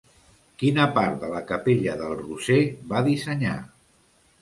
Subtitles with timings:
[0.63, 2.61] Quina part de la Capella del Roser
[2.95, 3.57] va dissenyar?